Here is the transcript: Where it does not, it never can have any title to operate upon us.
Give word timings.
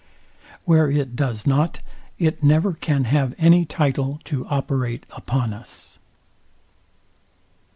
Where 0.65 0.89
it 0.89 1.15
does 1.15 1.45
not, 1.45 1.79
it 2.17 2.41
never 2.41 2.73
can 2.73 3.03
have 3.03 3.35
any 3.37 3.65
title 3.65 4.19
to 4.25 4.47
operate 4.47 5.05
upon 5.11 5.53
us. 5.53 5.99